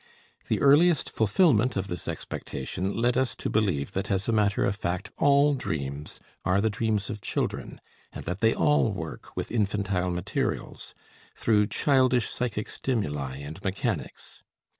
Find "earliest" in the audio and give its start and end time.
0.61-1.11